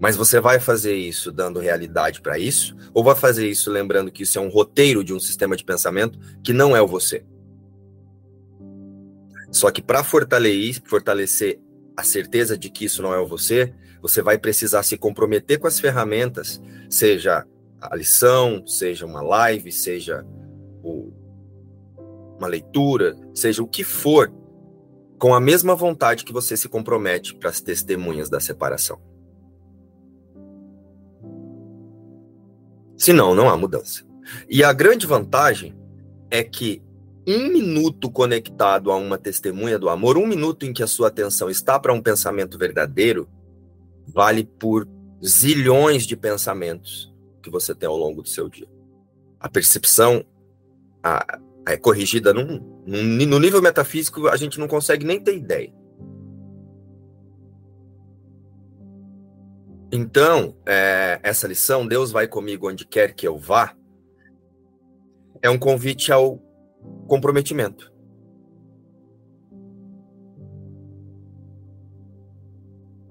[0.00, 2.74] Mas você vai fazer isso dando realidade para isso?
[2.92, 6.18] Ou vai fazer isso lembrando que isso é um roteiro de um sistema de pensamento
[6.42, 7.24] que não é o você?
[9.52, 11.60] Só que para fortalecer, fortalecer
[12.00, 15.78] a certeza de que isso não é você, você vai precisar se comprometer com as
[15.78, 17.46] ferramentas, seja
[17.78, 20.26] a lição, seja uma live, seja
[20.82, 21.12] o,
[22.38, 24.32] uma leitura, seja o que for,
[25.18, 28.98] com a mesma vontade que você se compromete para as testemunhas da separação.
[32.96, 34.06] Senão, não há mudança.
[34.48, 35.76] E a grande vantagem
[36.30, 36.82] é que
[37.36, 41.50] um minuto conectado a uma testemunha do amor, um minuto em que a sua atenção
[41.50, 43.28] está para um pensamento verdadeiro,
[44.06, 44.88] vale por
[45.24, 47.12] zilhões de pensamentos
[47.42, 48.68] que você tem ao longo do seu dia.
[49.38, 50.24] A percepção
[51.02, 55.36] a, a é corrigida num, num, no nível metafísico, a gente não consegue nem ter
[55.36, 55.72] ideia.
[59.92, 63.74] Então, é, essa lição, Deus vai comigo onde quer que eu vá,
[65.42, 66.40] é um convite ao
[67.10, 67.92] comprometimento.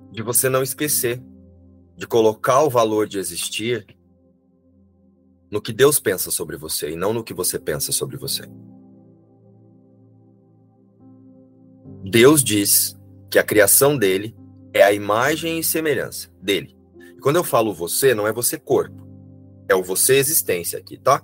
[0.10, 1.22] De você não esquecer,
[1.98, 3.86] de colocar o valor de existir
[5.52, 8.44] no que Deus pensa sobre você e não no que você pensa sobre você.
[12.02, 12.98] Deus diz
[13.30, 14.34] que a criação dele
[14.74, 16.74] é a imagem e semelhança dele.
[17.18, 19.06] E quando eu falo você, não é você corpo,
[19.68, 21.22] é o você existência aqui, tá?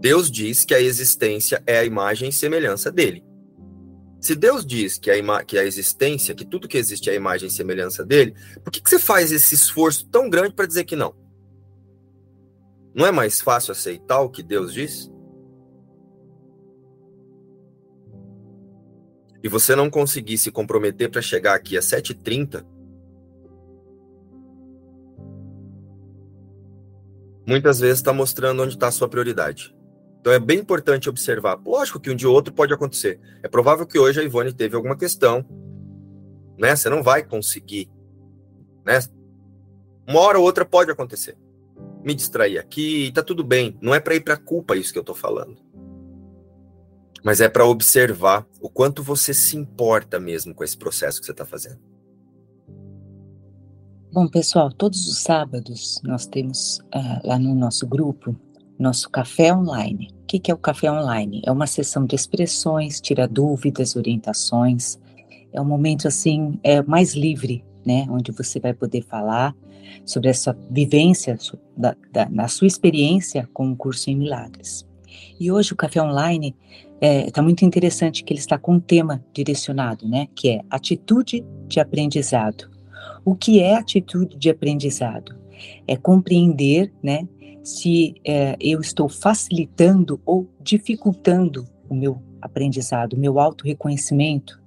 [0.00, 3.24] Deus diz que a existência é a imagem e semelhança dele.
[4.20, 7.48] Se Deus diz que a, que a existência, que tudo que existe é a imagem
[7.48, 8.34] e semelhança dele,
[8.64, 11.14] por que, que você faz esse esforço tão grande para dizer que não?
[12.94, 15.10] Não é mais fácil aceitar o que Deus diz?
[19.42, 22.64] e você não conseguir se comprometer para chegar aqui às 7h30,
[27.46, 29.74] muitas vezes está mostrando onde está a sua prioridade.
[30.20, 31.60] Então é bem importante observar.
[31.64, 33.20] Lógico que um dia ou outro pode acontecer.
[33.42, 35.44] É provável que hoje a Ivone teve alguma questão,
[36.58, 36.74] né?
[36.74, 37.88] Você não vai conseguir,
[38.84, 38.98] né?
[40.06, 41.36] Uma hora ou outra pode acontecer.
[42.02, 43.76] Me distrair aqui, tá tudo bem.
[43.80, 45.68] Não é para ir para culpa isso que eu tô falando
[47.22, 51.32] mas é para observar o quanto você se importa mesmo com esse processo que você
[51.32, 51.78] está fazendo.
[54.12, 58.34] Bom, pessoal, todos os sábados nós temos uh, lá no nosso grupo
[58.78, 60.08] nosso café online.
[60.22, 61.42] O que, é o café online?
[61.44, 64.98] É uma sessão de expressões, tira dúvidas, orientações.
[65.52, 69.54] É um momento assim é mais livre, né, onde você vai poder falar
[70.04, 71.36] sobre essa vivência
[71.76, 74.86] da, da, na sua experiência com o curso em milagres.
[75.40, 76.54] E hoje o café online
[77.00, 80.28] está é, tá muito interessante que ele está com um tema direcionado, né?
[80.34, 82.68] Que é atitude de aprendizado.
[83.24, 85.36] O que é atitude de aprendizado?
[85.86, 87.26] É compreender, né?
[87.68, 94.58] Se é, eu estou facilitando ou dificultando o meu aprendizado, o meu auto-reconhecimento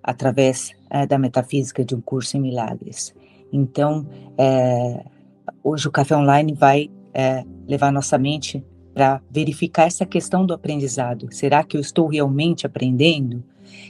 [0.00, 3.12] através é, da metafísica de um curso em milagres.
[3.52, 4.06] Então,
[4.38, 5.04] é,
[5.60, 11.26] hoje o Café Online vai é, levar nossa mente para verificar essa questão do aprendizado.
[11.32, 13.42] Será que eu estou realmente aprendendo?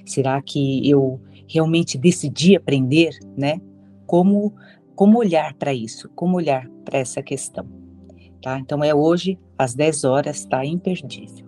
[0.06, 3.60] Será que eu realmente decidi aprender, né?
[4.06, 4.54] Como
[4.94, 6.08] como olhar para isso?
[6.14, 7.85] Como olhar para essa questão?
[8.42, 8.58] Tá?
[8.58, 11.45] Então é hoje às 10 horas, tá imperdível.